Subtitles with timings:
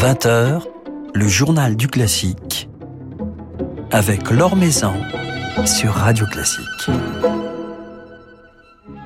[0.00, 0.62] 20h,
[1.12, 2.68] le journal du classique
[3.90, 4.94] avec Laure Maison
[5.66, 6.88] sur Radio Classique.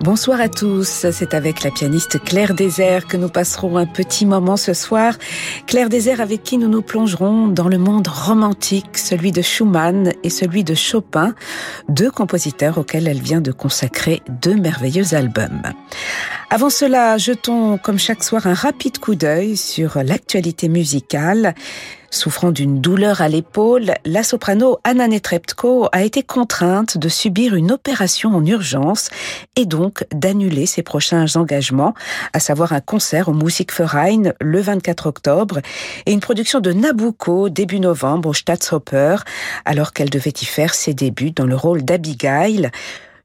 [0.03, 4.58] Bonsoir à tous, c'est avec la pianiste Claire Désert que nous passerons un petit moment
[4.58, 5.15] ce soir.
[5.67, 10.29] Claire Désert avec qui nous nous plongerons dans le monde romantique, celui de Schumann et
[10.29, 11.35] celui de Chopin,
[11.88, 15.63] deux compositeurs auxquels elle vient de consacrer deux merveilleux albums.
[16.52, 21.55] Avant cela, jetons comme chaque soir un rapide coup d'œil sur l'actualité musicale.
[22.10, 27.73] Souffrant d'une douleur à l'épaule, la soprano Anna Netrebko a été contrainte de subir une
[27.73, 29.09] opération en urgence
[29.57, 31.95] et donc d'annuler ses prochains engagements,
[32.34, 35.60] à savoir un concert au Musikverein le 24 octobre
[36.05, 39.16] et une production de Nabucco début novembre au Staatsoper,
[39.65, 42.71] alors qu'elle devait y faire ses débuts dans le rôle d'Abigail.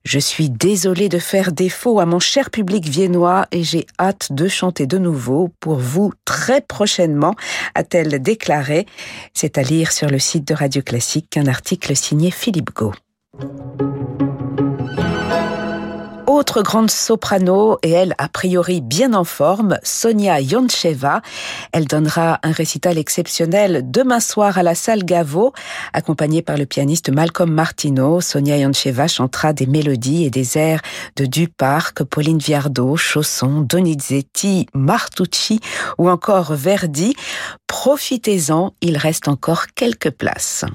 [0.07, 4.47] Je suis désolée de faire défaut à mon cher public viennois et j'ai hâte de
[4.47, 7.35] chanter de nouveau pour vous très prochainement,
[7.75, 8.85] a-t-elle déclaré.
[9.33, 12.93] C'est à lire sur le site de Radio Classique un article signé Philippe Gau
[16.27, 21.21] autre grande soprano, et elle a priori bien en forme, Sonia Yoncheva.
[21.71, 25.53] Elle donnera un récital exceptionnel demain soir à la salle Gaveau,
[25.93, 28.21] accompagnée par le pianiste Malcolm Martineau.
[28.21, 30.81] Sonia Yoncheva chantera des mélodies et des airs
[31.15, 35.59] de Duparc, Pauline Viardot, Chausson, Donizetti, Martucci
[35.97, 37.15] ou encore Verdi.
[37.67, 40.65] Profitez-en, il reste encore quelques places.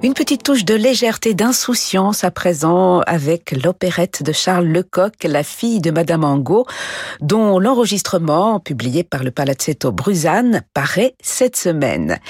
[0.00, 5.80] Une petite touche de légèreté, d'insouciance à présent avec l'opérette de Charles Lecoq, La fille
[5.80, 6.66] de Madame Angot,
[7.20, 12.20] dont l'enregistrement, publié par le Palazzetto Bruzane, paraît cette semaine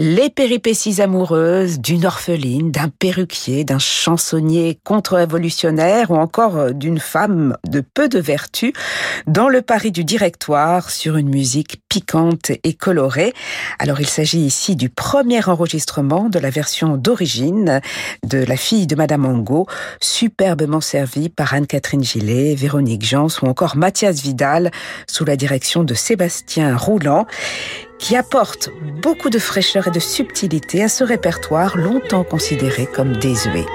[0.00, 7.56] les péripéties amoureuses d'une orpheline, d'un perruquier, d'un chansonnier contre-révolutionnaire ou encore euh, d'une femme
[7.66, 8.72] de peu de vertu
[9.26, 13.32] dans le Paris du directoire sur une musique piquante et colorée.
[13.80, 17.80] Alors il s'agit ici du premier enregistrement de la version d'origine
[18.24, 19.66] de La fille de Madame Angot,
[20.00, 24.70] superbement servie par Anne-Catherine Gillet, Véronique Jans ou encore Mathias Vidal
[25.08, 27.26] sous la direction de Sébastien Roulant
[27.98, 28.70] qui apporte
[29.02, 33.66] beaucoup de fraîcheur et de subtilité à ce répertoire longtemps considéré comme désuet.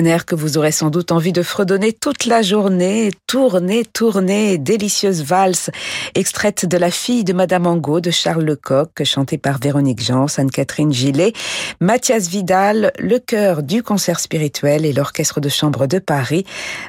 [0.00, 4.56] Un air que vous aurez sans doute envie de fredonner toute la journée, tourner, tourner,
[4.56, 5.68] délicieuse valse,
[6.14, 10.90] extraite de La fille de Madame Angot de Charles Lecoq, chantée par Véronique Jean, Anne-Catherine
[10.90, 11.34] Gillet,
[11.82, 16.46] Mathias Vidal, le chœur du concert spirituel et l'orchestre de chambre de Paris,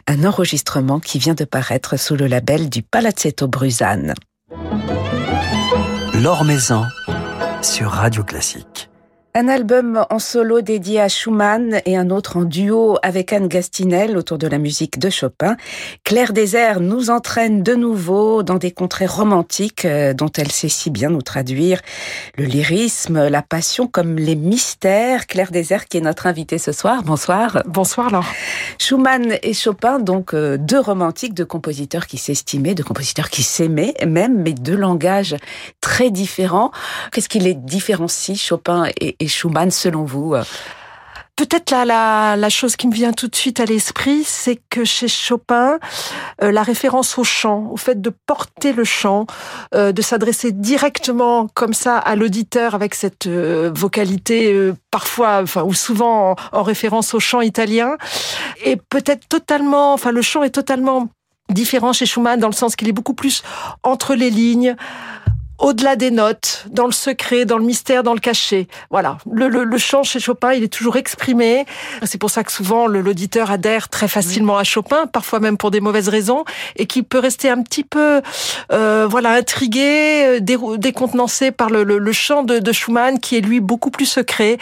[0.07, 4.13] un enregistrement qui vient de paraître sous le label du Palazzetto Bruzane.
[6.13, 6.85] L'Or Maison
[7.61, 8.90] sur Radio Classique.
[9.33, 14.17] Un album en solo dédié à Schumann et un autre en duo avec Anne Gastinel
[14.17, 15.55] autour de la musique de Chopin.
[16.03, 20.89] Claire Désert nous entraîne de nouveau dans des contrées romantiques euh, dont elle sait si
[20.89, 21.79] bien nous traduire
[22.37, 25.27] le lyrisme, la passion comme les mystères.
[25.27, 27.01] Claire Désert qui est notre invitée ce soir.
[27.03, 27.63] Bonsoir.
[27.67, 28.27] Bonsoir Laure.
[28.79, 33.93] Schumann et Chopin, donc euh, deux romantiques, deux compositeurs qui s'estimaient, deux compositeurs qui s'aimaient
[34.05, 35.37] même, mais deux langages
[35.79, 36.71] très différents.
[37.13, 40.43] Qu'est-ce qui les différencie, Chopin et et Schumann selon vous euh
[41.37, 45.79] Peut-être la, chose qui me vient tout de suite à l'esprit, c'est que chez Chopin,
[46.43, 49.25] euh, la référence au chant, au fait de porter le chant,
[49.73, 56.31] euh, de s'adresser directement comme ça à l'auditeur avec cette vocalité parfois, enfin ou souvent
[56.31, 57.95] en, en, référence au chant italien,
[58.63, 61.07] et peut-être totalement, enfin le chant est totalement
[61.49, 63.43] différent chez Schumann dans le sens qu'il est beaucoup plus
[63.83, 64.75] entre les lignes
[65.61, 68.67] au-delà des notes, dans le secret, dans le mystère, dans le cachet.
[68.89, 69.19] Voilà.
[69.31, 71.65] Le, le, le chant chez Chopin, il est toujours exprimé.
[72.03, 75.79] C'est pour ça que souvent l'auditeur adhère très facilement à Chopin, parfois même pour des
[75.79, 76.43] mauvaises raisons,
[76.75, 78.21] et qui peut rester un petit peu,
[78.71, 83.59] euh, voilà, intrigué, euh, décontenancé par le, le chant de, de, Schumann, qui est lui
[83.59, 84.57] beaucoup plus secret.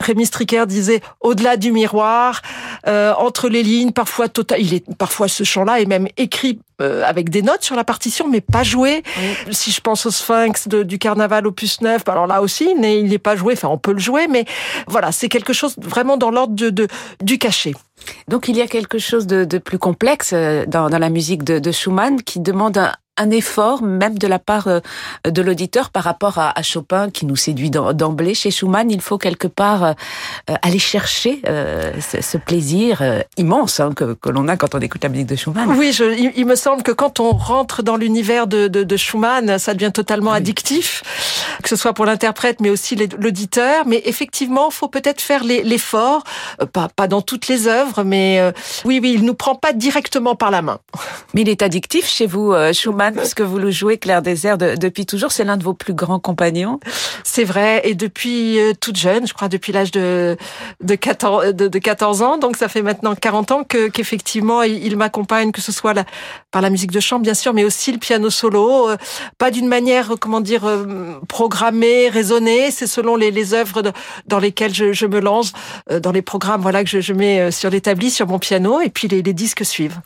[0.00, 2.42] Rémi Stricker disait au-delà du miroir,
[2.86, 4.60] euh, entre les lignes, parfois total.
[4.60, 8.28] Il est parfois ce chant-là est même écrit euh, avec des notes sur la partition,
[8.28, 9.02] mais pas joué.
[9.50, 13.18] Si je pense au Sphinx de, du Carnaval opus 9, alors là aussi, il n'est
[13.18, 13.54] pas joué.
[13.54, 14.44] Enfin, on peut le jouer, mais
[14.86, 16.88] voilà, c'est quelque chose vraiment dans l'ordre de, de,
[17.22, 17.74] du cachet.
[18.28, 21.44] Donc il y a quelque chose de, de plus complexe euh, dans, dans, la musique
[21.44, 24.80] de, de Schumann qui demande un, un effort même de la part euh,
[25.28, 28.34] de l'auditeur par rapport à, Chopin qui nous séduit d'emblée.
[28.34, 29.92] Chez Schumann, il faut quelque part euh,
[30.62, 33.02] aller chercher euh, ce, plaisir
[33.36, 35.68] immense hein, que, l'on a quand on écoute la musique de Schumann.
[35.76, 36.04] Oui, je,
[36.36, 40.32] il, me semble que quand on rentre dans l'univers de, de, Schumann, ça devient totalement
[40.32, 41.02] addictif,
[41.62, 43.86] que ce soit pour l'interprète mais aussi l'auditeur.
[43.86, 46.24] Mais effectivement, il faut peut-être faire l'effort,
[46.72, 48.52] pas, pas dans toutes les œuvres, mais
[48.84, 50.78] oui, oui, il nous prend pas directement par la main.
[51.34, 55.32] Mais il est addictif chez vous, Schumann puisque vous le jouez Claire Désert depuis toujours.
[55.32, 56.80] C'est l'un de vos plus grands compagnons.
[57.24, 60.36] C'est vrai, et depuis euh, toute jeune, je crois depuis l'âge de,
[60.82, 65.52] de, 14, de, 14 ans, donc ça fait maintenant 40 ans que qu'effectivement il, m'accompagne,
[65.52, 66.04] que ce soit la,
[66.50, 68.96] par la musique de chant bien sûr, mais aussi le piano solo, euh,
[69.38, 73.82] pas d'une manière, comment dire, euh, programmée, raisonnée, c'est selon les, les œuvres
[74.26, 75.52] dans lesquelles je, je me lance,
[76.02, 79.08] dans les programmes voilà que je, je mets sur l'établi, sur mon piano, et puis
[79.08, 80.00] les, les disques suivent.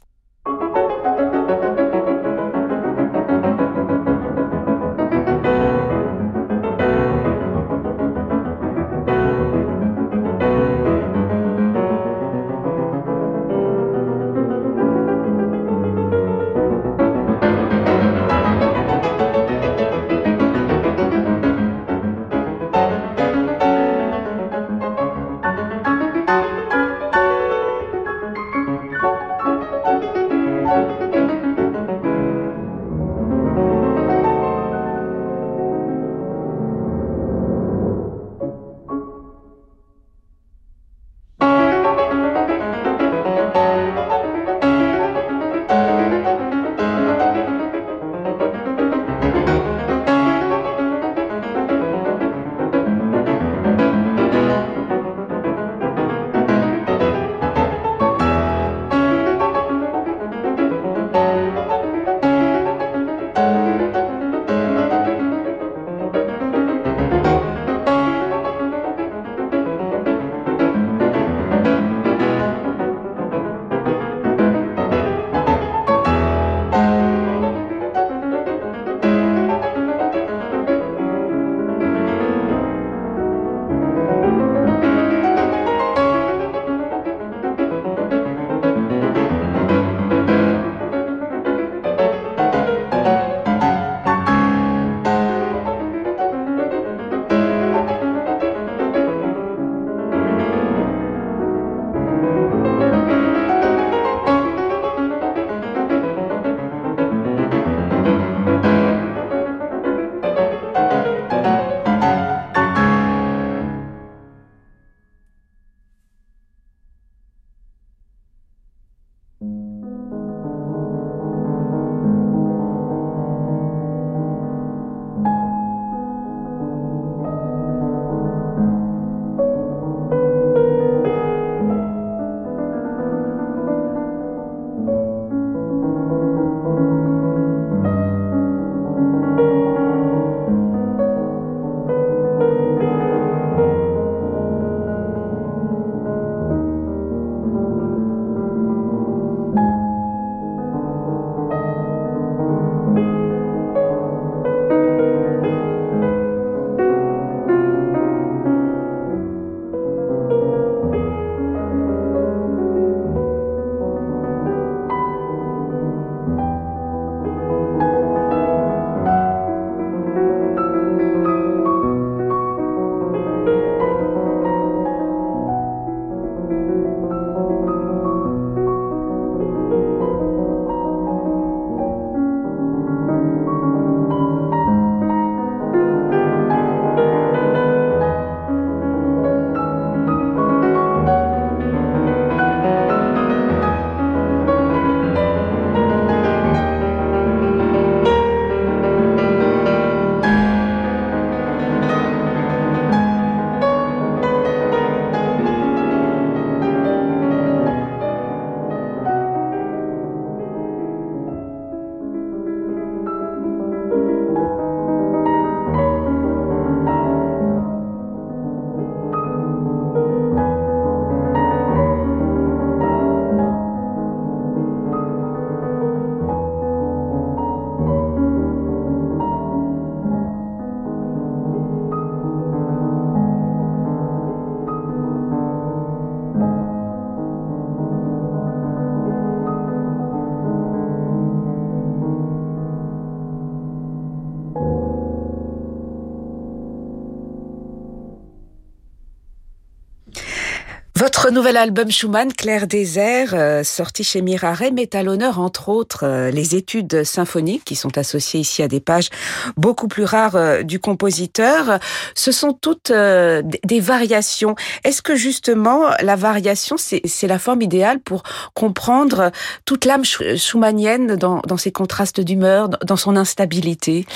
[251.36, 256.30] Nouvel album Schumann, Clair Désert, euh, sorti chez Mirare, met à l'honneur entre autres euh,
[256.30, 259.10] les études symphoniques qui sont associées ici à des pages
[259.58, 261.78] beaucoup plus rares euh, du compositeur.
[262.14, 264.54] Ce sont toutes des variations.
[264.82, 268.22] Est-ce que justement la variation, c'est la forme idéale pour
[268.54, 269.30] comprendre
[269.66, 274.06] toute l'âme schumannienne dans, dans ses contrastes d'humeur, dans son instabilité?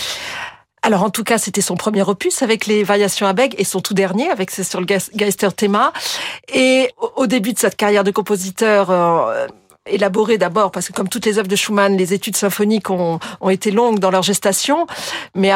[0.83, 3.81] Alors en tout cas, c'était son premier opus avec les variations à Beg et son
[3.81, 5.93] tout dernier avec c'est sur le Geister Thema.
[6.53, 9.47] Et au début de cette carrière de compositeur, euh,
[9.87, 13.51] élaboré d'abord parce que comme toutes les œuvres de Schumann, les études symphoniques ont, ont
[13.51, 14.87] été longues dans leur gestation,
[15.35, 15.53] mais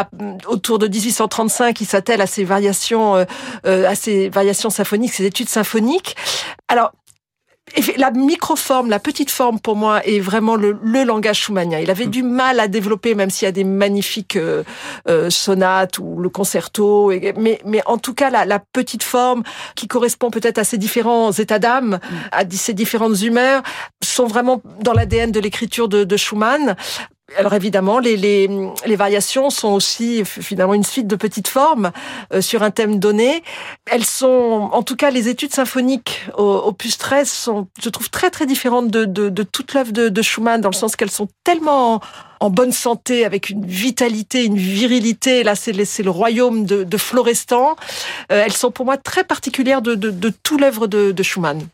[0.47, 3.25] autour de 1835, il s'attelle à ces variations, euh,
[3.67, 6.17] euh, à ces variations symphoniques, ces études symphoniques.
[6.69, 6.93] Alors
[7.97, 11.79] la microforme, la petite forme pour moi est vraiment le, langage schumannien.
[11.79, 12.11] Il avait mm.
[12.11, 14.63] du mal à développer, même s'il y a des magnifiques euh,
[15.09, 19.43] euh, sonates ou le concerto, mais, mais en tout cas la, petite forme
[19.77, 22.17] qui correspond peut-être à ces différents états d'âme, mm.
[22.33, 23.63] à ces différentes humeurs,
[24.03, 26.77] sont vraiment dans l'ADN de l'écriture de, de Schumann.
[27.39, 28.51] Alors évidemment, les, les,
[28.85, 31.91] les, variations sont aussi finalement une suite de petites formes
[32.35, 33.43] euh, sur un thème donné.
[33.87, 38.29] Elles sont, en tout cas, les études symphoniques au, opus 13 sont, je trouve, très
[38.31, 41.29] très différentes de, de, de toute l'œuvre de, de, Schumann, dans le sens qu'elles sont
[41.45, 42.03] tellement
[42.41, 45.45] en, bonne santé, avec une vitalité, une virilité.
[45.45, 47.75] Là, c'est le royaume de, de Florestan.
[48.33, 51.67] Euh, elles sont pour moi très particulières de, de, de tout l'œuvre de, de Schumann.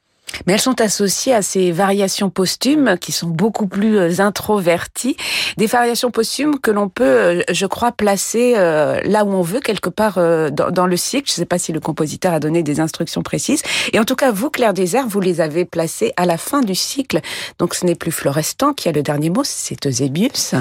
[0.47, 5.17] Mais elles sont associées à ces variations posthumes qui sont beaucoup plus euh, introverties,
[5.57, 9.61] des variations posthumes que l'on peut, euh, je crois, placer euh, là où on veut,
[9.61, 10.19] quelque part
[10.51, 11.29] dans le cycle.
[11.29, 13.63] Je ne sais pas si le compositeur a donné des instructions précises.
[13.93, 16.75] Et en tout cas, vous, Claire Désert, vous les avez placées à la fin du
[16.75, 17.21] cycle.
[17.59, 20.55] Donc ce n'est plus Florestan qui a le dernier mot, c'est Eusebius.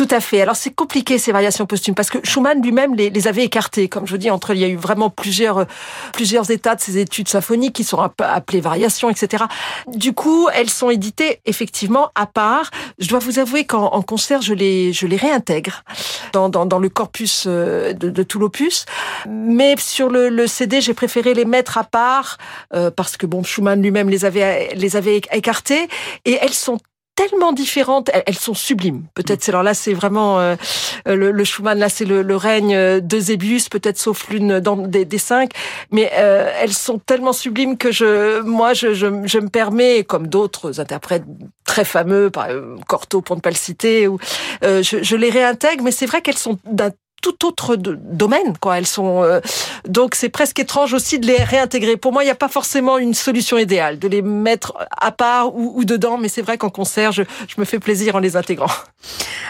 [0.00, 0.40] Tout à fait.
[0.40, 3.90] Alors c'est compliqué ces variations posthumes parce que Schumann lui-même les, avait écartées.
[3.90, 5.66] Comme je vous dis, entre il y a eu vraiment plusieurs
[6.14, 9.44] plusieurs états de ces études symphoniques qui sont appelées variations, etc.
[9.88, 12.70] Du coup, elles sont éditées effectivement à part.
[12.98, 15.84] Je dois vous avouer qu'en concert, je les je les réintègre
[16.32, 18.86] dans dans, dans le corpus euh, de, de tout l'opus.
[19.28, 22.38] Mais sur le, le CD, j'ai préféré les mettre à part
[22.72, 25.88] euh, parce que bon, Schumann lui-même les avait les avait écartées
[26.24, 26.78] et elles sont
[27.20, 29.04] tellement différentes, elles, sont sublimes.
[29.14, 30.56] Peut-être, alors là, c'est vraiment euh,
[31.04, 35.18] le, le, Schumann, là, c'est le, le, règne de Zébius, peut-être sauf l'une des, des,
[35.18, 35.50] cinq,
[35.90, 40.28] mais euh, elles sont tellement sublimes que je, moi, je, je, je me permets, comme
[40.28, 41.24] d'autres interprètes
[41.66, 42.48] très fameux, par
[42.88, 44.18] Cortot pour ne pas le citer, ou,
[44.64, 48.56] euh, je, je les réintègre, mais c'est vrai qu'elles sont d'un tout autre domaine.
[48.60, 48.78] Quoi.
[48.78, 49.40] Elles sont euh,
[49.86, 51.96] donc c'est presque étrange aussi de les réintégrer.
[51.96, 55.54] Pour moi, il n'y a pas forcément une solution idéale de les mettre à part
[55.54, 58.36] ou, ou dedans, mais c'est vrai qu'en concert, je, je, me fais plaisir en les
[58.36, 58.70] intégrant.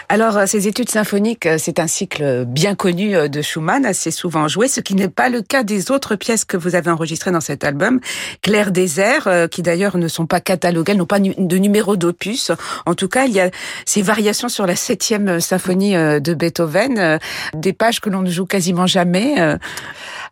[0.09, 4.47] Alors, euh, ces études symphoniques, euh, c'est un cycle bien connu de Schumann, assez souvent
[4.47, 7.41] joué, ce qui n'est pas le cas des autres pièces que vous avez enregistrées dans
[7.41, 7.99] cet album.
[8.41, 12.51] Clair désert, qui d'ailleurs ne sont pas cataloguées, n'ont pas de numéro d'opus.
[12.85, 13.49] En tout cas, il y a
[13.85, 17.19] ces variations sur la septième symphonie de Beethoven
[17.61, 19.39] des pages que l'on ne joue quasiment jamais.
[19.39, 19.57] Euh.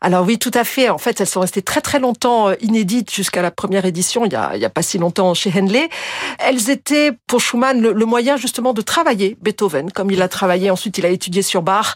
[0.02, 0.90] Alors oui, tout à fait.
[0.90, 4.32] En fait, elles sont restées très très longtemps euh, inédites jusqu'à la première édition, il
[4.32, 5.90] y a, pas si longtemps chez Henley.
[6.40, 10.72] Elles étaient pour Schumann le, moyen justement de travailler Beethoven, comme il a travaillé.
[10.72, 11.96] Ensuite, il a étudié sur Bach.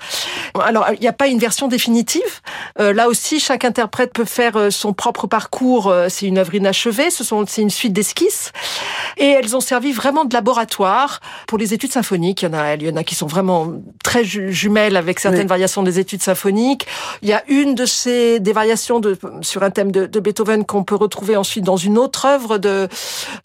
[0.62, 2.42] Alors, il n'y a pas une version définitive.
[2.80, 5.94] Euh, là aussi, chaque interprète peut faire son propre parcours.
[6.10, 7.10] C'est une œuvre inachevée.
[7.10, 8.52] Ce sont, c'est une suite d'esquisses.
[9.18, 12.42] Et elles ont servi vraiment de laboratoire pour les études symphoniques.
[12.42, 13.72] Il y en a, il y en a qui sont vraiment
[14.04, 16.86] très jumelles avec certaines variations des études symphoniques.
[17.22, 20.66] Il y a une de ces des variations de, sur un thème de, de Beethoven
[20.66, 22.88] qu'on peut retrouver ensuite dans une autre œuvre de,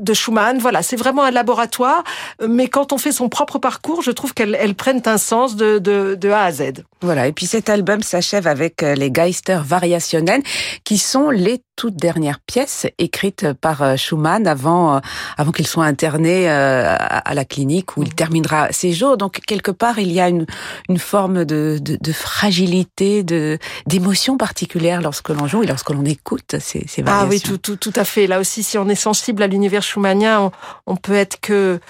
[0.09, 0.59] de Schumann.
[0.59, 2.03] Voilà, c'est vraiment un laboratoire.
[2.47, 5.79] Mais quand on fait son propre parcours, je trouve qu'elles elles prennent un sens de,
[5.79, 6.63] de, de A à Z.
[7.01, 10.43] Voilà, et puis cet album s'achève avec euh, les Geister variationnels,
[10.83, 14.99] qui sont les toutes dernières pièces écrites par euh, Schumann avant, euh,
[15.37, 19.17] avant qu'il soit interné à la clinique où il terminera ses jours.
[19.17, 20.47] Donc quelque part, il y a une,
[20.89, 26.05] une forme de, de, de fragilité, de d'émotion particulière lorsque l'on joue et lorsque l'on
[26.07, 27.27] écoute ces, ces variations.
[27.27, 28.27] Ah oui, tout, tout, tout à fait.
[28.27, 30.51] Là aussi, si on est sensible à l'univers schumannien, on,
[30.87, 31.81] on peut être que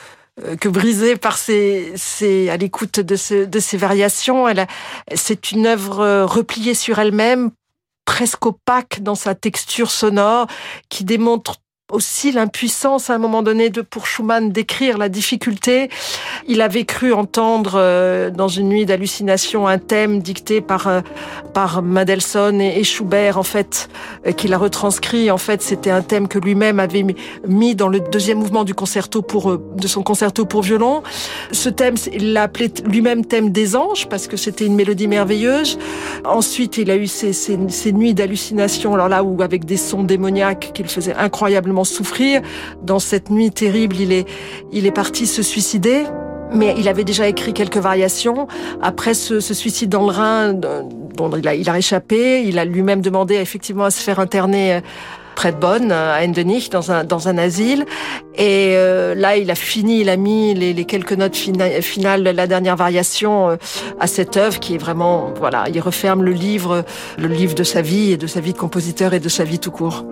[0.44, 4.48] euh, que brisé par ces, ces à l'écoute de, ce, de ces variations.
[4.48, 4.66] Elle,
[5.14, 7.50] c'est une œuvre euh, repliée sur elle-même,
[8.04, 10.46] presque opaque dans sa texture sonore,
[10.88, 11.56] qui démontre
[11.90, 15.88] aussi l'impuissance à un moment donné de pour Schumann d'écrire la difficulté.
[16.46, 21.00] Il avait cru entendre euh, dans une nuit d'hallucination un thème dicté par euh,
[21.54, 23.88] par Mendelssohn et, Schubert en fait
[24.26, 27.06] euh, qu'il a retranscrit en fait c'était un thème que lui-même avait
[27.46, 31.02] mis dans le deuxième mouvement du concerto pour de son concerto pour violon.
[31.52, 35.78] Ce thème il l'a appelé lui-même thème des anges parce que c'était une mélodie merveilleuse.
[36.24, 40.02] Ensuite, il a eu ces, ces, ces nuits d'hallucination alors là où avec des sons
[40.02, 42.42] démoniaques qu'il faisait incroyablement souffrir.
[42.82, 44.26] Dans cette nuit terrible, il est,
[44.72, 46.04] il est parti se suicider.
[46.52, 48.48] Mais il avait déjà écrit quelques variations.
[48.80, 52.42] Après ce, suicide dans le Rhin, bon, il a, il a échappé.
[52.42, 54.80] Il a lui-même demandé effectivement à se faire interner euh,
[55.38, 57.84] près de Bonn, à Endenich, dans un, dans un asile.
[58.34, 62.46] Et euh, là, il a fini, il a mis les, les quelques notes finales, la
[62.48, 63.56] dernière variation euh,
[64.00, 66.84] à cette œuvre qui est vraiment, voilà, il referme le livre,
[67.18, 69.60] le livre de sa vie et de sa vie de compositeur et de sa vie
[69.60, 70.04] tout court.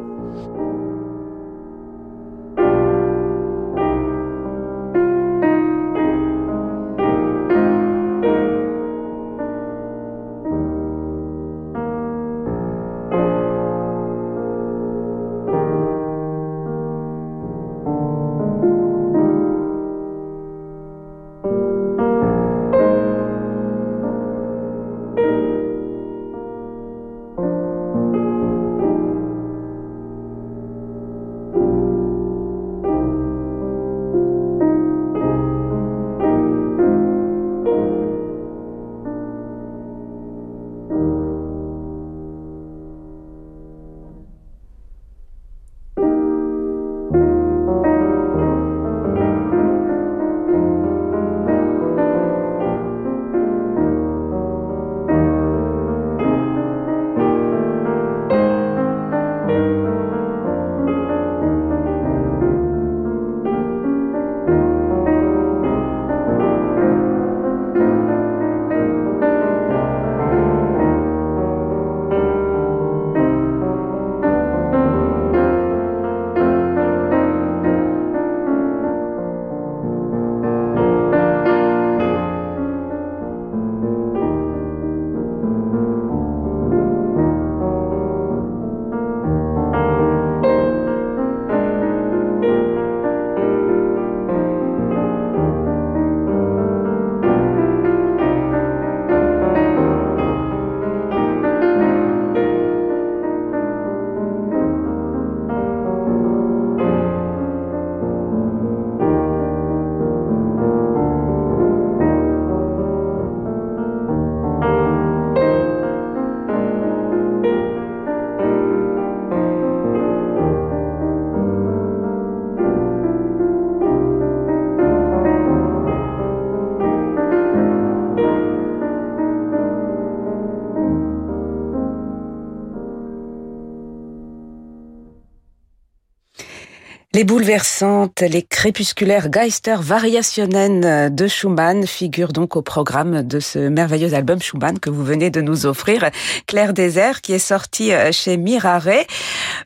[137.17, 144.13] Les bouleversantes, les crépusculaires Geister Variationen de Schumann figurent donc au programme de ce merveilleux
[144.13, 146.11] album Schumann que vous venez de nous offrir,
[146.47, 149.07] Claire Désert, qui est sorti euh, chez Mirare.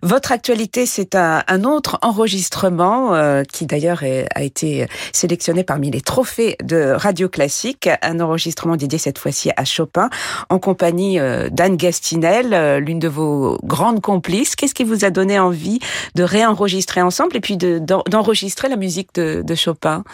[0.00, 6.56] Votre actualité, c'est un, autre enregistrement euh, qui d'ailleurs a été sélectionné parmi les trophées
[6.62, 10.08] de Radio Classique, un enregistrement dédié cette fois-ci à Chopin,
[10.50, 14.54] en compagnie euh, d'Anne Gastinel, l'une de vos grandes complices.
[14.54, 15.80] Qu'est-ce qui vous a donné envie
[16.14, 17.39] de réenregistrer ensemble?
[17.40, 20.04] Et puis d'enregistrer la musique de, de Chopin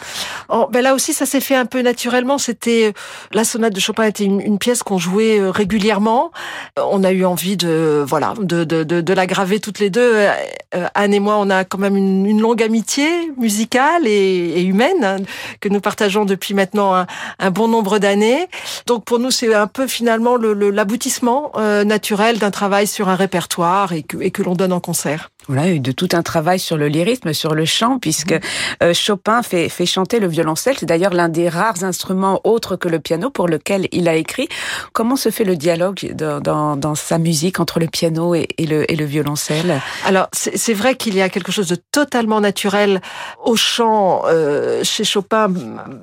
[0.47, 2.37] oh, ben Là aussi, ça s'est fait un peu naturellement.
[2.37, 2.93] C'était
[3.33, 6.31] La sonate de Chopin était une, pièce qu'on jouait euh, régulièrement.
[6.77, 10.13] On a eu envie de voilà de, de, de, la graver toutes les deux.
[10.13, 14.63] Euh, Anne et moi, on a quand même une, une longue amitié musicale et, et,
[14.63, 15.17] humaine hein,
[15.59, 17.05] que nous partageons depuis maintenant
[17.39, 18.47] un, bon nombre d'années.
[18.85, 23.15] Donc pour nous, c'est un peu finalement l'aboutissement le, euh, naturel d'un travail sur un
[23.15, 25.29] répertoire et que, et que l'on donne en concert.
[25.47, 28.35] Voilà, de tout un travail sur le lyrisme, sur le chant, puisque
[28.83, 30.75] euh, Chopin fait, fait chanter le violoncelle.
[30.77, 34.49] C'est d'ailleurs l'un des rares instruments autres que le piano pour lequel il a écrit.
[34.91, 38.95] Comment se fait le dialogue dans, dans, sa musique entre le piano et, le, et
[38.97, 39.81] le violoncelle?
[40.05, 43.01] Alors, c'est vrai qu'il y a quelque chose de totalement naturel
[43.41, 45.53] au chant euh, chez Chopin,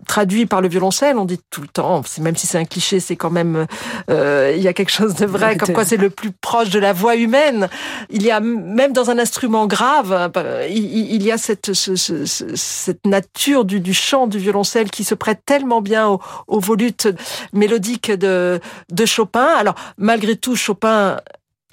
[0.09, 1.19] traduit par le violoncelle.
[1.19, 3.67] On dit tout le temps, même si c'est un cliché, c'est quand même,
[4.11, 6.79] euh, il y a quelque chose de vrai, comme quoi c'est le plus proche de
[6.79, 7.69] la voix humaine.
[8.09, 9.34] Il y a même dans un instrument
[9.67, 10.33] grave,
[10.69, 15.81] il, y a cette, cette nature du, du, chant du violoncelle qui se prête tellement
[15.81, 17.09] bien aux, aux volutes
[17.53, 19.47] mélodiques de, de Chopin.
[19.47, 21.19] Alors, malgré tout, Chopin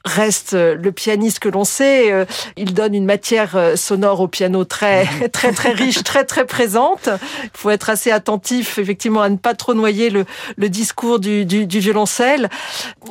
[0.05, 2.25] reste le pianiste que l'on sait.
[2.57, 7.09] Il donne une matière sonore au piano très, très, très riche, très, très présente.
[7.43, 10.25] Il faut être assez attentif, effectivement, à ne pas trop noyer le,
[10.57, 12.49] le discours du, du, du, violoncelle.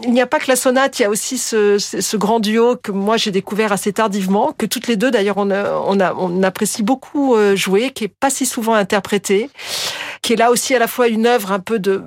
[0.04, 2.76] Il n'y a pas que la sonate, il y a aussi ce, ce grand duo
[2.76, 6.42] que moi j'ai découvert assez tardivement, que toutes les deux d'ailleurs on, on, a, on
[6.42, 9.50] apprécie beaucoup jouer, qui est pas si souvent interprété,
[10.22, 12.02] qui est là aussi à la fois une œuvre un peu de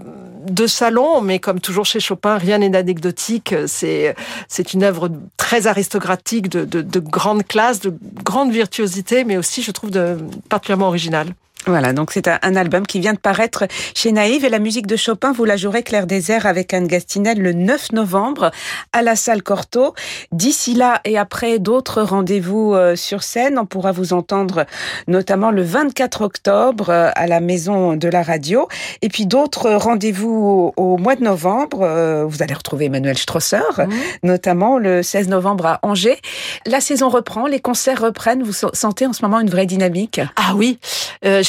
[0.47, 3.55] de salon, mais comme toujours chez Chopin, rien n'est anecdotique.
[3.67, 4.15] C'est
[4.47, 9.61] c'est une œuvre très aristocratique, de, de, de grande classe, de grande virtuosité, mais aussi,
[9.61, 10.17] je trouve, de
[10.49, 11.33] particulièrement originale.
[11.65, 14.97] Voilà, donc c'est un album qui vient de paraître chez Naïve et la musique de
[14.97, 18.51] Chopin, vous la jouerez Claire Désert avec Anne Gastinel le 9 novembre
[18.91, 19.93] à la salle Cortot.
[20.31, 24.65] D'ici là et après d'autres rendez-vous euh, sur scène, on pourra vous entendre
[25.07, 28.67] notamment le 24 octobre euh, à la Maison de la Radio
[29.01, 31.79] et puis d'autres rendez-vous au mois de novembre.
[31.83, 33.89] Euh, vous allez retrouver Emmanuel Strosser, mmh.
[34.23, 36.19] notamment le 16 novembre à Angers.
[36.65, 38.43] La saison reprend, les concerts reprennent.
[38.43, 40.19] Vous sentez en ce moment une vraie dynamique?
[40.35, 40.79] Ah oui,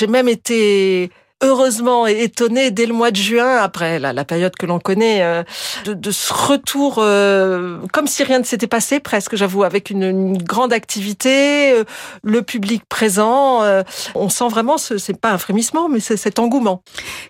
[0.04, 1.10] j'ai même été
[1.42, 5.42] heureusement étonné dès le mois de juin, après la, la période que l'on connaît, euh,
[5.84, 10.02] de, de, ce retour euh, comme si rien ne s'était passé presque, j'avoue, avec une,
[10.02, 11.84] une, grande activité, euh,
[12.22, 13.62] le public présent.
[14.14, 16.82] on sent vraiment, ce c'est pas un frémissement, mais c'est cet engouement.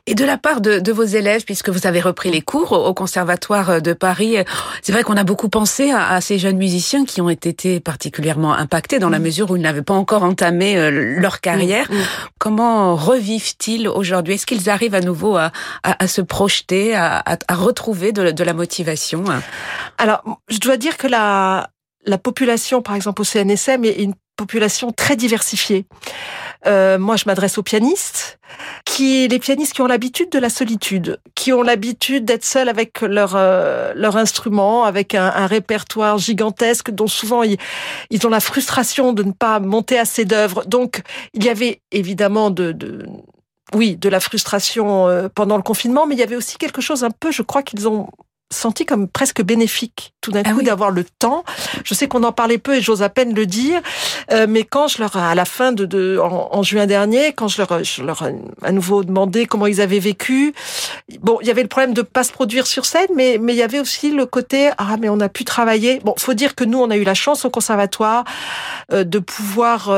[0.07, 2.95] Et de la part de, de, vos élèves, puisque vous avez repris les cours au
[2.95, 4.37] Conservatoire de Paris,
[4.83, 8.53] c'est vrai qu'on a beaucoup pensé à, à, ces jeunes musiciens qui ont été particulièrement
[8.53, 9.23] impactés dans la mm.
[9.23, 11.91] mesure où ils n'avaient pas encore entamé leur carrière.
[11.91, 11.97] Mm.
[12.39, 14.35] Comment revivent-ils aujourd'hui?
[14.35, 15.53] Est-ce qu'ils arrivent à nouveau à,
[15.83, 19.25] à, à se projeter, à, à retrouver de, de, la motivation?
[19.99, 21.71] Alors, je dois dire que la,
[22.05, 25.87] la population, par exemple au CNSM, est une population très diversifiée.
[26.67, 28.39] Euh, moi, je m'adresse aux pianistes,
[28.85, 33.03] qui les pianistes qui ont l'habitude de la solitude, qui ont l'habitude d'être seuls avec
[33.03, 37.59] leur euh, leur instrument, avec un, un, répertoire gigantesque dont souvent ils,
[38.11, 40.65] ils ont la frustration de ne pas monter assez d'œuvres.
[40.65, 41.03] Donc,
[41.35, 43.07] il y avait évidemment de, de
[43.75, 47.05] oui, de la frustration euh, pendant le confinement, mais il y avait aussi quelque chose
[47.05, 48.09] un peu, je crois qu'ils ont
[48.53, 51.45] senti comme presque bénéfique tout d'un ah coup d'avoir le temps.
[51.83, 53.81] Je sais qu'on en parlait peu et j'ose à peine le dire,
[54.33, 57.59] euh, mais quand je leur à la fin de, de en, juin dernier, quand je
[57.59, 60.55] leur, je leur ai à nouveau demandé comment ils avaient vécu,
[61.21, 63.59] bon, il y avait le problème de pas se produire sur scène, mais mais il
[63.59, 66.01] y avait aussi le côté ah mais on a pu travailler.
[66.05, 68.25] Bon, faut dire que nous on a eu la chance au conservatoire
[68.93, 69.89] euh, de pouvoir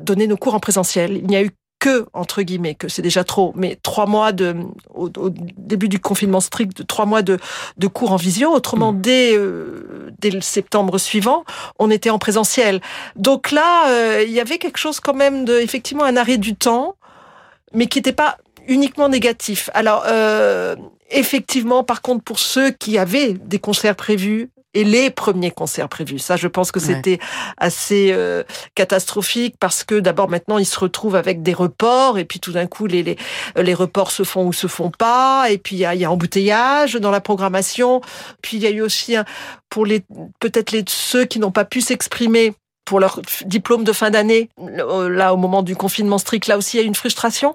[0.00, 1.16] donner nos cours en présentiel.
[1.16, 1.50] Il n'y a eu
[1.82, 4.54] que entre guillemets que c'est déjà trop, mais trois mois de
[4.94, 5.10] au,
[5.56, 7.38] début du confinement strict, trois mois de,
[7.76, 8.52] de cours en visio.
[8.52, 9.00] Autrement, mmh.
[9.00, 11.44] dès euh, dès le septembre suivant,
[11.80, 12.80] on était en présentiel.
[13.16, 16.54] Donc là, euh, il y avait quelque chose quand même de effectivement un arrêt du
[16.54, 16.94] temps,
[17.74, 19.68] mais qui n'était pas uniquement négatif.
[19.74, 20.76] Alors euh,
[21.10, 26.18] effectivement, par contre, pour ceux qui avaient des concerts prévus, et les premiers concerts prévus.
[26.18, 27.18] Ça, je pense que c'était
[27.58, 28.42] assez euh,
[28.74, 32.66] catastrophique parce que d'abord maintenant ils se retrouvent avec des reports et puis tout d'un
[32.66, 33.16] coup les, les,
[33.56, 36.10] les reports se font ou se font pas et puis il y a, y a
[36.10, 38.00] embouteillage dans la programmation.
[38.40, 39.24] Puis il y a eu aussi un,
[39.68, 40.02] pour les
[40.40, 42.54] peut-être les ceux qui n'ont pas pu s'exprimer
[42.92, 46.76] pour leur diplôme de fin d'année, euh, là au moment du confinement strict, là aussi
[46.76, 47.54] il y a une frustration.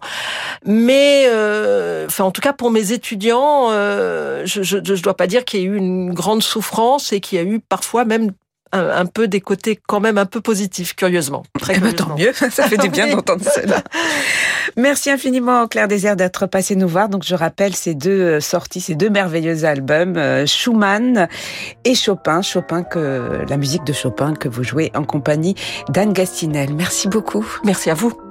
[0.66, 5.46] Mais, euh, enfin en tout cas pour mes étudiants, euh, je ne dois pas dire
[5.46, 8.32] qu'il y a eu une grande souffrance et qu'il y a eu parfois même
[8.72, 11.44] un, peu des côtés quand même un peu positifs, curieusement.
[11.60, 13.84] Très eh ben, tant mieux, ça fait du bien d'entendre cela.
[14.76, 17.10] Merci infiniment Claire Désert d'être passée nous voir.
[17.10, 21.28] Donc je rappelle ces deux euh, sorties, ces deux merveilleux albums, euh, Schumann
[21.86, 22.42] et Chopin.
[22.42, 25.56] Chopin que la musique de Chopin que vous jouez en compagnie
[25.90, 26.74] d'Anne Gastinel.
[26.74, 27.46] Merci beaucoup.
[27.64, 28.27] Merci à vous.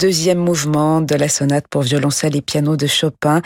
[0.00, 3.42] Deuxième mouvement de la sonate pour violoncelle et piano de Chopin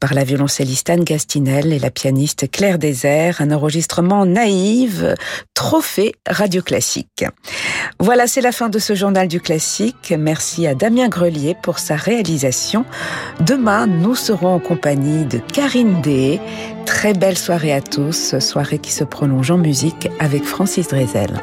[0.00, 5.02] par la violoncelliste Anne Gastinel et la pianiste Claire Désert, un enregistrement naïf,
[5.52, 7.26] trophée radio classique.
[7.98, 10.14] Voilà, c'est la fin de ce journal du classique.
[10.18, 12.86] Merci à Damien Grelier pour sa réalisation.
[13.40, 16.40] Demain, nous serons en compagnie de Karine D.
[16.86, 21.42] Très belle soirée à tous, soirée qui se prolonge en musique avec Francis Drezel.